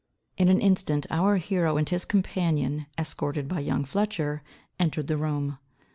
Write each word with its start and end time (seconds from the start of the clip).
In 0.35 0.49
an 0.49 0.59
instant 0.59 1.05
our 1.11 1.37
hero 1.37 1.77
and 1.77 1.87
his 1.87 2.05
companion, 2.05 2.87
escorted 2.97 3.47
by 3.47 3.59
young 3.59 3.85
Fletcher, 3.85 4.41
entered 4.79 5.05
the 5.05 5.15
room. 5.15 5.59